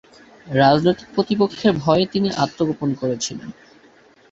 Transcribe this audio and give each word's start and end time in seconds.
রাজনৈতিক 0.55 1.07
প্রতিপক্ষের 1.15 1.73
ভয়ে 1.77 2.05
তিনি 2.05 2.29
আত্মগোপন 2.43 2.89
করেছিলেন। 2.93 3.49